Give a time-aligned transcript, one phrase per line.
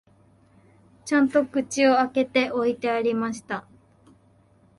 [1.05, 3.67] ちゃんと口を開けて置いてありました